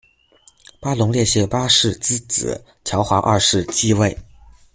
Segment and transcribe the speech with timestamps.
[0.79, 4.17] 巴龙列谢八世之子乔华二世继位。